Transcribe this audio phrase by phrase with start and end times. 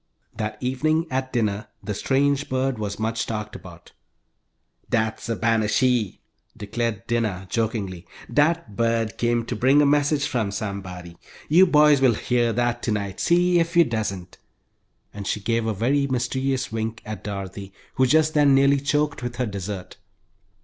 [0.35, 3.91] That evening, at dinner, the strange bird was much talked about.
[4.89, 6.21] "Dat's a ban shee!"
[6.57, 8.07] declared Dinah, jokingly.
[8.33, 11.17] "Dat bird came to bring a message from somebody.
[11.49, 14.39] You boys will hear dat tonight, see if you doesn't,"
[15.13, 19.35] and she gave a very mysterious wink at Dorothy, who just then nearly choked with
[19.35, 19.97] her dessert.